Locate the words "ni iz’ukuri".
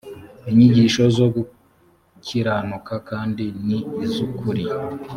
3.65-4.63